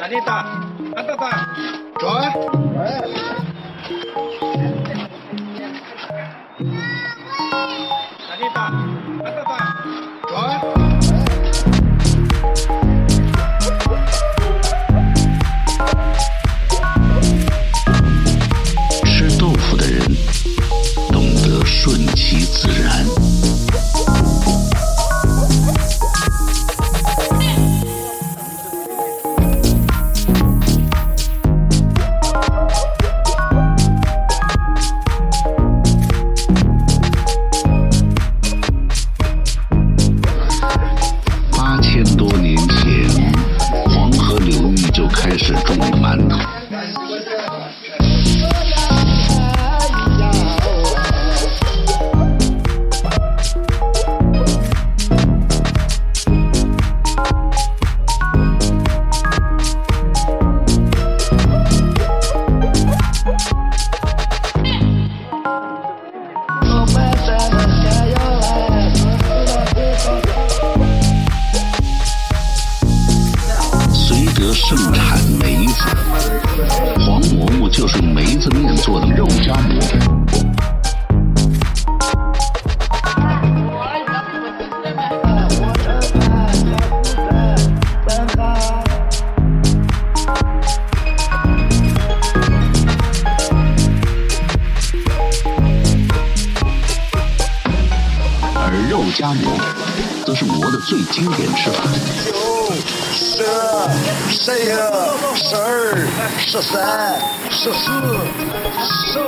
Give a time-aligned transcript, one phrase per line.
[0.00, 0.44] 赶紧打，
[0.94, 1.30] 打打打，
[1.98, 2.32] 转。
[8.28, 8.70] 赶紧打，
[9.22, 9.50] 打打打，
[10.28, 10.32] 转。
[19.06, 20.03] 吃豆腐的人
[73.92, 75.74] 绥德盛产梅子，
[77.00, 80.53] 黄馍馍就是梅子面做的肉夹馍。
[98.74, 99.56] 而肉夹馍
[100.26, 101.84] 则是馍的最经典吃法。
[103.12, 103.44] 十、
[104.34, 104.64] 十一、
[105.36, 105.94] 十二、
[106.44, 107.16] 十三、
[107.50, 107.92] 十四、
[109.12, 109.22] 十五。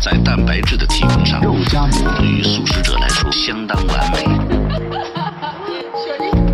[0.00, 4.27] 在蛋白质的提供上，肉夹馍对于素食者来说相当完美。
[6.16, 6.47] 肉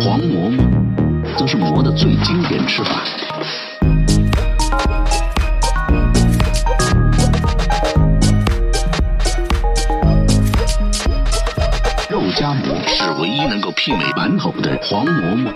[0.00, 0.66] 黄馍馍
[1.36, 3.02] 则是馍的最经典吃法。
[12.08, 15.52] 肉夹馍是唯一能够媲美馒头的黄馍馍。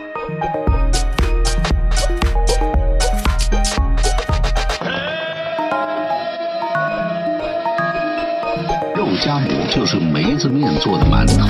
[8.95, 11.49] 肉夹馍就是梅子面做的馒头。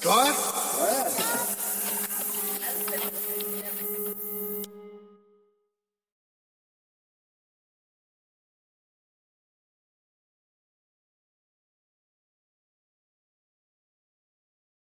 [0.00, 0.34] Gott?